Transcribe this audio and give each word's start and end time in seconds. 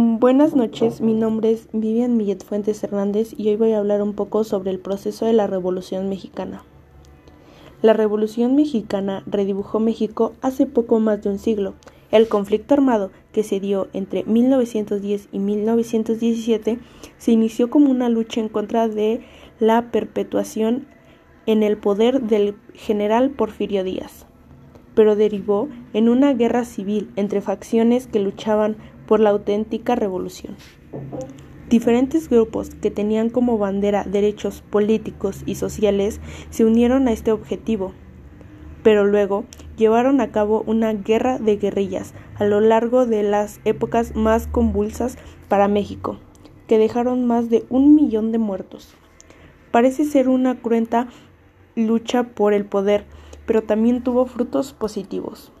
Buenas 0.00 0.54
noches, 0.54 1.00
mi 1.00 1.12
nombre 1.12 1.50
es 1.50 1.68
Vivian 1.72 2.16
Millet 2.16 2.44
Fuentes 2.44 2.84
Hernández 2.84 3.34
y 3.36 3.48
hoy 3.48 3.56
voy 3.56 3.72
a 3.72 3.78
hablar 3.78 4.00
un 4.00 4.12
poco 4.12 4.44
sobre 4.44 4.70
el 4.70 4.78
proceso 4.78 5.26
de 5.26 5.32
la 5.32 5.48
Revolución 5.48 6.08
Mexicana. 6.08 6.62
La 7.82 7.94
Revolución 7.94 8.54
Mexicana 8.54 9.24
redibujó 9.26 9.80
México 9.80 10.34
hace 10.40 10.66
poco 10.66 11.00
más 11.00 11.20
de 11.24 11.30
un 11.30 11.40
siglo. 11.40 11.74
El 12.12 12.28
conflicto 12.28 12.74
armado 12.74 13.10
que 13.32 13.42
se 13.42 13.58
dio 13.58 13.88
entre 13.92 14.22
1910 14.22 15.30
y 15.32 15.40
1917 15.40 16.78
se 17.16 17.32
inició 17.32 17.68
como 17.68 17.90
una 17.90 18.08
lucha 18.08 18.40
en 18.40 18.50
contra 18.50 18.86
de 18.86 19.22
la 19.58 19.90
perpetuación 19.90 20.86
en 21.46 21.64
el 21.64 21.76
poder 21.76 22.22
del 22.22 22.54
general 22.72 23.30
Porfirio 23.30 23.82
Díaz, 23.82 24.26
pero 24.94 25.16
derivó 25.16 25.68
en 25.92 26.08
una 26.08 26.34
guerra 26.34 26.64
civil 26.64 27.10
entre 27.16 27.40
facciones 27.40 28.06
que 28.06 28.20
luchaban 28.20 28.76
por 29.08 29.20
la 29.20 29.30
auténtica 29.30 29.96
revolución. 29.96 30.54
Diferentes 31.68 32.28
grupos 32.28 32.70
que 32.70 32.90
tenían 32.90 33.30
como 33.30 33.58
bandera 33.58 34.04
derechos 34.04 34.62
políticos 34.62 35.42
y 35.46 35.54
sociales 35.56 36.20
se 36.50 36.64
unieron 36.64 37.08
a 37.08 37.12
este 37.12 37.32
objetivo, 37.32 37.92
pero 38.82 39.06
luego 39.06 39.44
llevaron 39.76 40.20
a 40.20 40.30
cabo 40.30 40.62
una 40.66 40.92
guerra 40.92 41.38
de 41.38 41.56
guerrillas 41.56 42.14
a 42.36 42.44
lo 42.44 42.60
largo 42.60 43.06
de 43.06 43.22
las 43.22 43.60
épocas 43.64 44.14
más 44.14 44.46
convulsas 44.46 45.16
para 45.48 45.68
México, 45.68 46.18
que 46.66 46.78
dejaron 46.78 47.26
más 47.26 47.48
de 47.48 47.64
un 47.70 47.94
millón 47.94 48.30
de 48.30 48.38
muertos. 48.38 48.94
Parece 49.70 50.04
ser 50.04 50.28
una 50.28 50.56
cruenta 50.60 51.08
lucha 51.76 52.24
por 52.24 52.52
el 52.52 52.66
poder, 52.66 53.04
pero 53.46 53.62
también 53.62 54.02
tuvo 54.02 54.26
frutos 54.26 54.74
positivos. 54.74 55.52